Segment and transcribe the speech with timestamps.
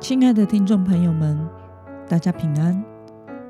[0.00, 1.38] 亲爱的听众朋友们，
[2.08, 2.84] 大家平安，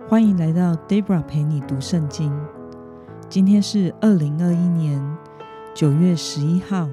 [0.09, 2.33] 欢迎来到 Debra 陪你读圣经。
[3.29, 5.03] 今天是二零二一年
[5.75, 6.89] 九月十一号。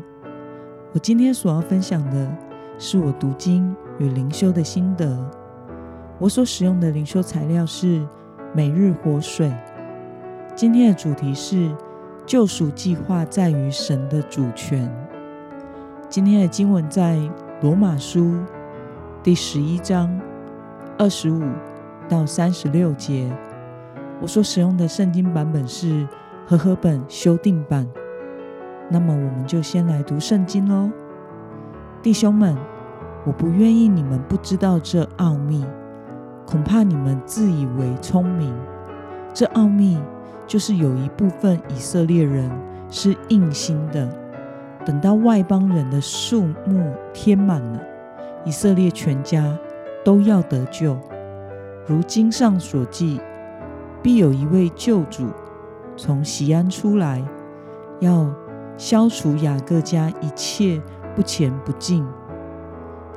[0.93, 2.29] 我今天所要分享的
[2.79, 5.17] 是我读经与灵修的心得。
[6.17, 8.05] 我所使用的灵修材料是
[8.53, 9.51] 每日活水。
[10.55, 11.71] 今天的主题是
[12.25, 14.91] 救赎计划在于神的主权。
[16.09, 17.17] 今天的经文在
[17.61, 18.33] 罗马书
[19.21, 20.19] 第十一章
[20.97, 21.43] 二十五
[22.09, 23.31] 到三十六节。
[24.19, 26.07] 我所使用的圣经版本是
[26.47, 27.87] 和合本修订版。
[28.89, 30.89] 那么，我们就先来读圣经喽，
[32.01, 32.57] 弟兄们，
[33.27, 35.63] 我不愿意你们不知道这奥秘，
[36.47, 38.51] 恐怕你们自以为聪明。
[39.35, 39.99] 这奥秘
[40.47, 42.49] 就是有一部分以色列人
[42.89, 44.09] 是硬心的。
[44.83, 47.79] 等到外邦人的数目填满了，
[48.43, 49.57] 以色列全家
[50.03, 50.97] 都要得救。
[51.85, 53.19] 如经上所记，
[54.01, 55.27] 必有一位救主
[55.95, 57.23] 从西安出来，
[57.99, 58.33] 要
[58.77, 60.81] 消除雅各家一切
[61.15, 62.05] 不前不进。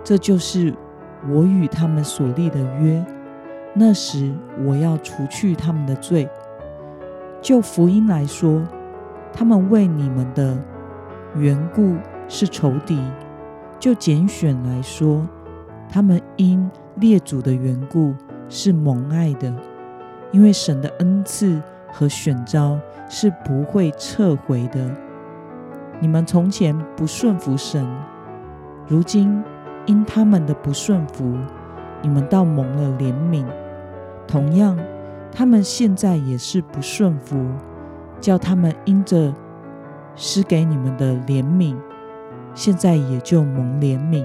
[0.02, 0.74] 这就是
[1.30, 3.02] 我与他们所立的约。
[3.72, 4.33] 那时
[4.64, 6.28] 我要除去他们的罪。
[7.41, 8.62] 就福音来说，
[9.33, 10.56] 他们为你们的。
[11.36, 11.96] 缘故
[12.28, 13.00] 是仇敌，
[13.80, 15.27] 就拣选来说，
[15.90, 18.14] 他们因列祖的缘故
[18.48, 19.52] 是蒙爱的，
[20.30, 21.60] 因为神的恩赐
[21.92, 24.90] 和选召是不会撤回的。
[26.00, 27.84] 你们从前不顺服神，
[28.86, 29.42] 如今
[29.86, 31.36] 因他们的不顺服，
[32.00, 33.44] 你们倒蒙了怜悯。
[34.27, 34.78] 同样，
[35.32, 37.44] 他们现在也是不顺服，
[38.20, 39.34] 叫他们因着。
[40.17, 41.77] 施给你们的怜悯，
[42.55, 44.25] 现在也就蒙怜悯，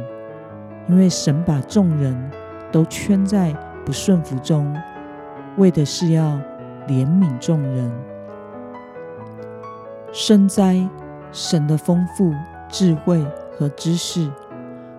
[0.87, 2.31] 因为神把众人
[2.71, 3.53] 都圈在
[3.85, 4.75] 不顺服中，
[5.57, 6.39] 为的是要
[6.87, 7.91] 怜悯众人。
[10.11, 10.87] 深哉，
[11.31, 12.33] 神的丰富
[12.67, 13.25] 智慧
[13.57, 14.31] 和知识，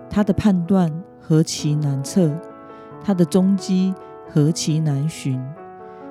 [0.09, 2.31] 他的判断何其难测，
[3.03, 3.93] 他的踪迹
[4.29, 5.41] 何其难寻。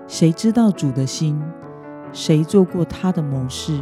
[0.06, 1.40] 谁知道主的心？
[2.12, 3.80] 谁做过他的谋士？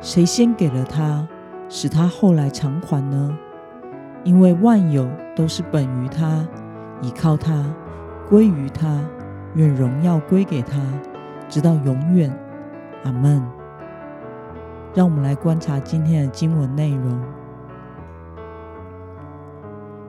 [0.00, 1.26] 谁先给了他，
[1.68, 3.36] 使他后来偿还呢？
[4.24, 6.46] 因为万有都是本于他，
[7.02, 7.64] 倚靠他，
[8.28, 9.00] 归于他，
[9.54, 10.80] 愿荣耀归给他，
[11.48, 12.32] 直到永远。
[13.04, 13.42] 阿门。
[14.94, 17.20] 让我们来观察今天的经文内容。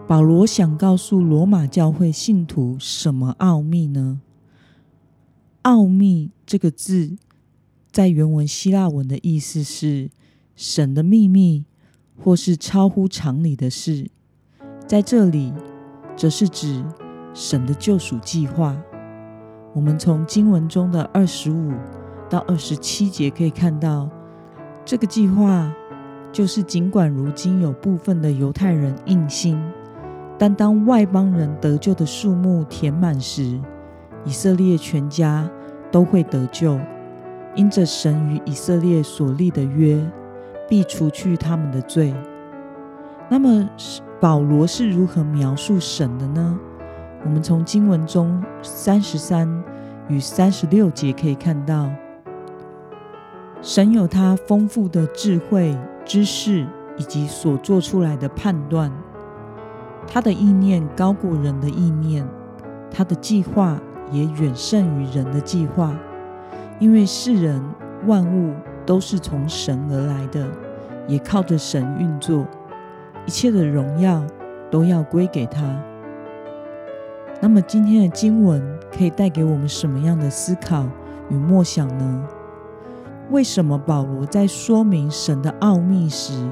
[0.07, 4.21] 保罗想告诉罗马教会信徒什么奥秘呢？
[5.63, 7.17] 奥秘这个字。
[7.91, 10.09] 在原文希腊文的意思是
[10.55, 11.66] 神的秘密，
[12.23, 14.09] 或是超乎常理的事。
[14.85, 15.53] 在这里，
[16.16, 16.83] 则是指
[17.33, 18.79] 神的救赎计划。
[19.73, 21.73] 我们从经文中的二十五
[22.29, 24.09] 到二十七节可以看到，
[24.85, 25.73] 这个计划
[26.31, 29.59] 就是尽管如今有部分的犹太人硬心，
[30.38, 33.59] 但当外邦人得救的数目填满时，
[34.25, 35.50] 以色列全家
[35.91, 36.79] 都会得救。
[37.59, 40.02] 因着神与以色列所立的约，
[40.70, 42.16] 必除去他们的罪。
[43.28, 43.70] 那么，
[44.18, 46.58] 保罗是如何描述神的呢？
[47.25, 49.62] 我们从经文中三十三
[50.08, 51.90] 与三十六节可以看到，
[53.62, 56.66] 神有他丰富的智慧、知识
[56.96, 58.90] 以及所做出来的判断。
[60.08, 62.25] 他的意念高过人的意念，
[62.90, 63.78] 他的计划
[64.14, 65.94] 也远胜于人的计划。
[66.79, 67.62] 因为世人
[68.07, 68.53] 万物
[68.85, 70.47] 都是从神而来的，
[71.07, 72.45] 也靠着神运作，
[73.25, 74.25] 一切的荣耀
[74.72, 75.62] 都要归给他。
[77.41, 78.62] 那么今天的经文
[78.97, 80.85] 可以带给我们什么样的思考
[81.29, 82.28] 与默想呢？
[83.29, 86.50] 为什么保罗在说明神的奥秘时，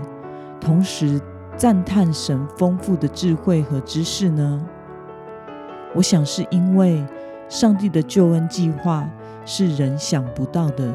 [0.60, 1.20] 同时
[1.56, 4.62] 赞叹神丰富的智慧和知识呢？
[5.96, 7.04] 我想是因为
[7.48, 9.10] 上帝的救恩计划。
[9.50, 10.94] 是人想不到的，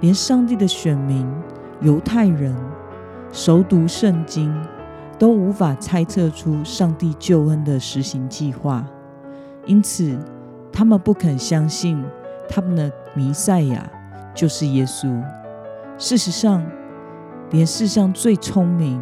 [0.00, 1.24] 连上帝的选民
[1.80, 2.52] 犹太人
[3.30, 4.52] 熟读圣经，
[5.16, 8.84] 都无法猜测出上帝救恩的实行计划，
[9.64, 10.18] 因此
[10.72, 12.04] 他们不肯相信
[12.48, 13.88] 他们的弥赛亚
[14.34, 15.22] 就是耶稣。
[15.96, 16.66] 事实上，
[17.52, 19.00] 连世上最聪明、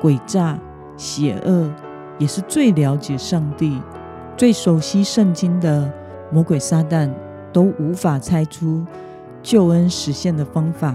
[0.00, 0.56] 诡诈、
[0.96, 1.68] 邪恶，
[2.16, 3.82] 也是最了解上帝、
[4.36, 5.92] 最熟悉圣经的
[6.30, 7.10] 魔鬼撒旦。
[7.58, 8.86] 都无法猜出
[9.42, 10.94] 救恩实现的方法，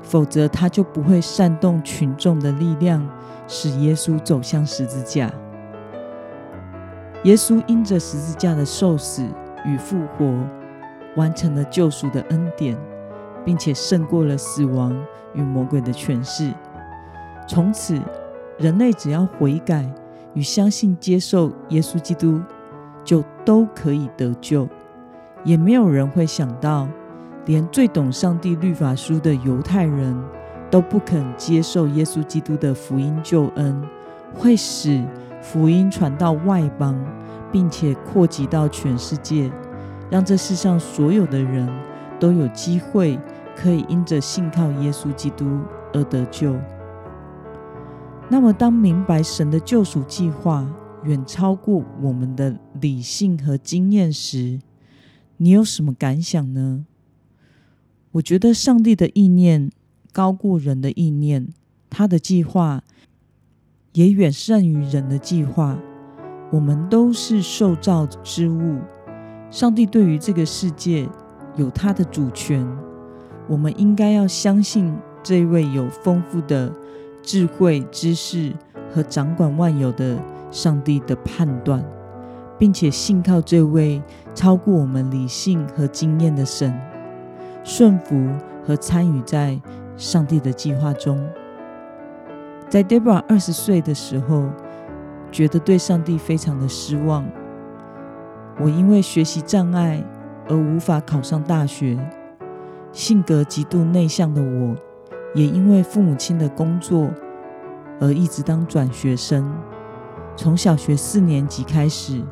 [0.00, 3.04] 否则他就不会煽动群众的力量，
[3.48, 5.28] 使耶稣走向十字架。
[7.24, 9.26] 耶稣因着十字架的受死
[9.66, 10.32] 与复活，
[11.16, 12.78] 完成了救赎的恩典，
[13.44, 14.96] 并且胜过了死亡
[15.34, 16.54] 与魔鬼的权势。
[17.48, 18.00] 从此，
[18.56, 19.84] 人类只要悔改
[20.34, 22.40] 与相信、接受耶稣基督，
[23.02, 24.68] 就都可以得救。
[25.48, 26.86] 也没有人会想到，
[27.46, 30.14] 连最懂上帝律法书的犹太人
[30.70, 33.82] 都不肯接受耶稣基督的福音救恩，
[34.34, 35.02] 会使
[35.40, 36.94] 福音传到外邦，
[37.50, 39.50] 并且扩及到全世界，
[40.10, 41.66] 让这世上所有的人
[42.20, 43.18] 都有机会
[43.56, 45.60] 可以因着信靠耶稣基督
[45.94, 46.54] 而得救。
[48.28, 50.68] 那么，当明白神的救赎计划
[51.04, 54.60] 远超过我们的理性和经验时，
[55.40, 56.84] 你有什么感想呢？
[58.12, 59.70] 我觉得上帝的意念
[60.12, 61.48] 高过人的意念，
[61.88, 62.82] 他的计划
[63.92, 65.78] 也远胜于人的计划。
[66.50, 68.80] 我们都是受造之物，
[69.50, 71.08] 上帝对于这个世界
[71.56, 72.66] 有他的主权。
[73.48, 74.92] 我们应该要相信
[75.22, 76.72] 这位有丰富的
[77.22, 78.52] 智慧、知识
[78.90, 80.20] 和掌管万有的
[80.50, 81.84] 上帝的判断。
[82.58, 84.02] 并且信靠这位
[84.38, 86.72] 超过我们理性和经验的神，
[87.64, 88.24] 顺服
[88.64, 89.60] 和参与在
[89.96, 91.18] 上帝的计划中。
[92.68, 94.48] 在 Debra 二十岁的时候，
[95.32, 97.28] 觉得对上帝非常的失望。
[98.60, 100.04] 我因为学习障碍
[100.48, 101.98] 而无法考上大学，
[102.92, 104.76] 性格极度内向的我，
[105.34, 107.10] 也因为父母亲的工作
[107.98, 109.52] 而一直当转学生。
[110.36, 112.22] 从小学四年级开始。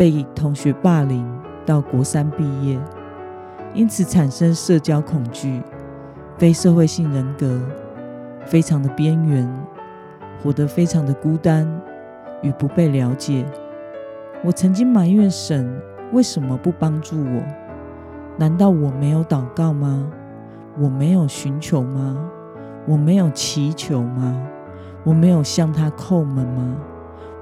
[0.00, 1.30] 被同学霸凌
[1.66, 2.80] 到国三毕业，
[3.74, 5.60] 因此产生社交恐惧、
[6.38, 7.60] 非社会性人格，
[8.46, 9.46] 非常的边缘，
[10.42, 11.70] 活得非常的孤单
[12.40, 13.44] 与不被了解。
[14.42, 15.70] 我曾经埋怨神
[16.14, 17.42] 为什么不帮助我？
[18.38, 20.10] 难道我没有祷告吗？
[20.78, 22.16] 我没有寻求吗？
[22.86, 24.48] 我没有祈求吗？
[25.04, 26.78] 我没有向他叩门吗？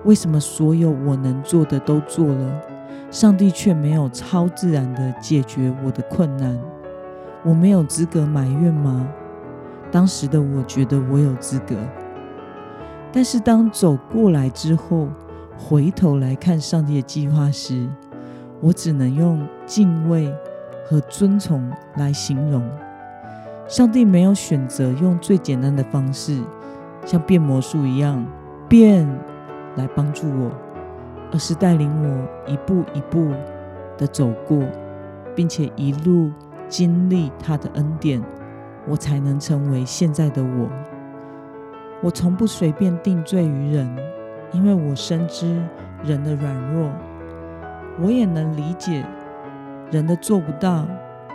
[0.05, 2.63] 为什么所有我能做的都做了，
[3.11, 6.59] 上帝却没有超自然的解决我的困难？
[7.45, 9.09] 我没有资格埋怨吗？
[9.91, 11.77] 当时的我觉得我有资格，
[13.13, 15.09] 但是当走过来之后，
[15.57, 17.89] 回头来看上帝的计划时，
[18.61, 20.33] 我只能用敬畏
[20.87, 22.63] 和遵从来形容。
[23.67, 26.41] 上帝没有选择用最简单的方式，
[27.05, 28.25] 像变魔术一样
[28.69, 29.09] 变。
[29.79, 30.51] 来帮助我，
[31.33, 33.33] 而是带领我一步一步
[33.97, 34.63] 的走过，
[35.35, 36.31] 并且一路
[36.69, 38.23] 经历他的恩典，
[38.87, 40.69] 我才能成为现在的我。
[42.03, 43.89] 我从不随便定罪于人，
[44.53, 45.61] 因为我深知
[46.05, 46.91] 人的软弱，
[48.01, 49.05] 我也能理解
[49.91, 50.87] 人的做不到，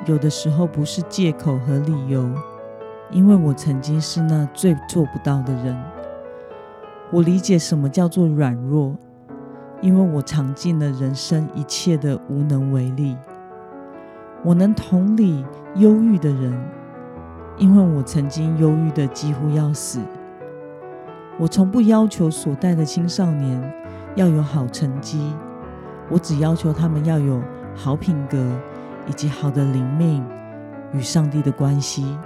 [0.05, 2.29] 有的时候不是借口和理由，
[3.09, 5.75] 因为我曾经是那最做不到的人。
[7.13, 8.97] 我理解什么叫做软弱，
[9.81, 13.15] 因为我尝尽了人生一切的无能为力。
[14.43, 15.45] 我能同理
[15.75, 16.59] 忧郁的人，
[17.55, 19.99] 因为我曾经忧郁的几乎要死。
[21.37, 23.73] 我从不要求所带的青少年
[24.15, 25.35] 要有好成绩，
[26.09, 27.39] 我只要求他们要有
[27.75, 28.43] 好品格
[29.07, 30.25] 以及好的灵命
[30.93, 32.17] 与上帝的关系，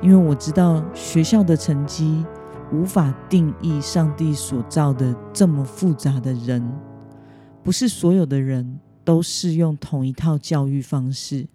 [0.00, 2.26] 因为我知道学校的成绩。
[2.72, 6.66] 无法定义上帝所造的这么复杂的人，
[7.62, 11.48] 不是所有的人都适用同一套教育方式，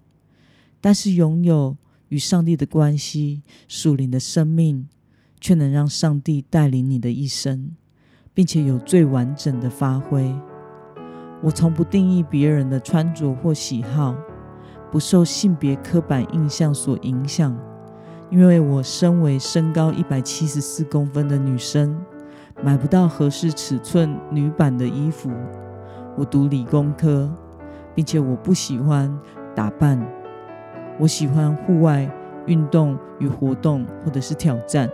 [0.80, 1.76] 但是拥有
[2.10, 4.88] 与上帝的关系、属灵的生命，
[5.42, 7.72] 却能让上帝带领你的一生，
[8.34, 10.34] 并且有最完整的发挥。
[11.44, 14.16] 我从不定义别人的穿着或喜好，
[14.92, 17.58] 不受性别刻板印象所影响。
[18.30, 21.98] 因为我身为身高一百七十四公分的女生，
[22.62, 25.32] 买不到合适尺寸女版的衣服。
[26.18, 27.32] 我读理工科，
[27.96, 29.18] 并且我不喜欢
[29.56, 29.98] 打扮。
[31.00, 32.10] 我喜欢户外
[32.48, 34.90] 运动与活动，或者是挑战。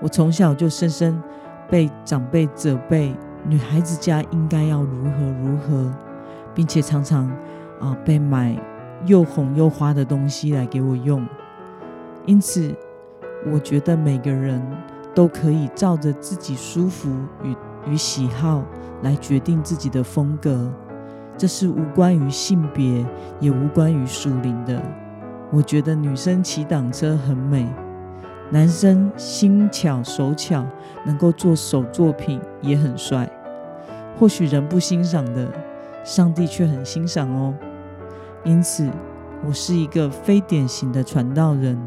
[0.00, 1.22] 我从小就深深
[1.68, 3.14] 被长辈责备，
[3.46, 5.92] 女孩子家应该要如何如何，
[6.54, 7.28] 并且常常
[7.80, 8.56] 啊被买
[9.04, 11.26] 又红又花的东西来给我用。
[12.26, 12.74] 因此，
[13.52, 14.60] 我觉得每个人
[15.14, 17.08] 都可以照着自己舒服
[17.42, 17.56] 与
[17.92, 18.64] 与喜好
[19.02, 20.70] 来决定自己的风格，
[21.38, 23.06] 这是无关于性别，
[23.38, 24.82] 也无关于属灵的。
[25.52, 27.64] 我觉得女生骑挡车很美，
[28.50, 30.66] 男生心巧手巧，
[31.04, 33.30] 能够做手作品也很帅。
[34.18, 35.48] 或许人不欣赏的，
[36.02, 37.54] 上帝却很欣赏哦。
[38.42, 38.90] 因此，
[39.46, 41.78] 我是一个非典型的传道人，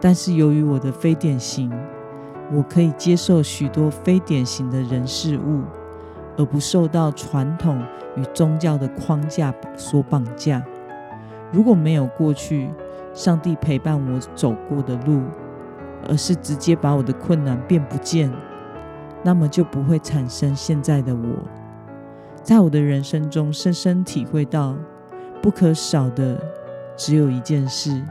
[0.00, 1.70] 但是由于我的非典型，
[2.52, 5.62] 我可以接受许多非典型的人事物，
[6.36, 7.80] 而不受到传统
[8.16, 10.62] 与宗教的框架所绑架。
[11.52, 12.70] 如果没有过去
[13.12, 15.22] 上帝陪伴我走过的路，
[16.08, 18.32] 而是直接把我的困难变不见，
[19.22, 21.20] 那么就不会产生现在的我。
[22.42, 24.74] 在我的人生中，深深体会到，
[25.42, 26.40] 不可少的
[26.96, 28.02] 只有一件事，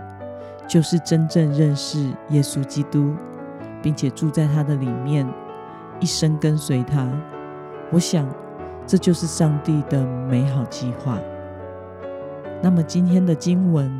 [0.69, 1.97] 就是真正认识
[2.29, 3.11] 耶稣基督，
[3.81, 5.27] 并且住在他的里面，
[5.99, 7.11] 一生跟随他。
[7.91, 8.29] 我想，
[8.85, 11.17] 这就是上帝的美好计划。
[12.61, 13.91] 那么，今天的经文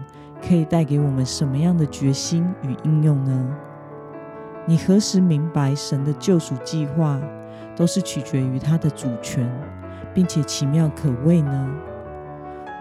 [0.48, 3.48] 可以带给我们什么样的决心与应用呢？
[4.68, 7.20] 你何时明白神的救赎计划
[7.76, 9.50] 都是取决于他的主权，
[10.14, 11.68] 并且奇妙可畏呢？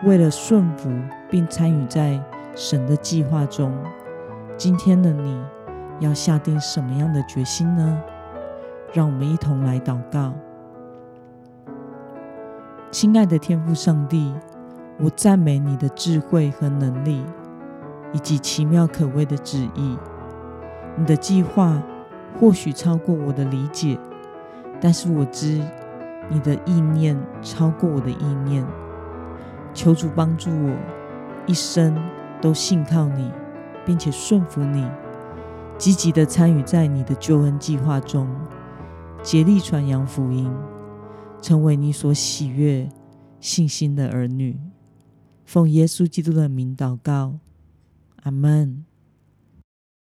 [0.05, 0.91] 为了顺服
[1.31, 2.23] 并参与在
[2.59, 3.73] 神的计划中，
[4.57, 5.41] 今天的你
[6.01, 8.03] 要下定什么样的决心呢？
[8.93, 10.35] 让我们一同来祷告。
[12.91, 14.35] 亲爱的天父上帝，
[14.99, 17.25] 我赞美你的智慧和能力，
[18.13, 19.97] 以及奇妙可畏的旨意。
[20.97, 21.81] 你的计划
[22.41, 23.97] 或许超过我的理解，
[24.81, 25.63] 但是我知
[26.29, 28.67] 你的意念超过我的意念。
[29.73, 30.75] 求主帮助我，
[31.47, 31.97] 一生
[32.41, 33.31] 都信靠你，
[33.85, 34.87] 并且顺服你，
[35.77, 38.29] 积极的参与在你的救恩计划中，
[39.23, 40.53] 竭力传扬福音，
[41.41, 42.89] 成为你所喜悦、
[43.41, 44.59] 信心的儿女。
[45.45, 47.39] 奉耶稣基督的名祷告，
[48.23, 48.85] 阿门。